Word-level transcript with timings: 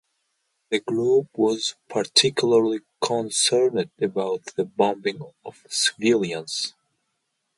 The 0.71 0.79
group 0.79 1.27
was 1.35 1.75
particularly 1.87 2.79
concerned 3.03 3.91
about 4.01 4.45
the 4.55 4.65
bombing 4.65 5.21
of 5.45 5.63
civilians. 5.69 6.73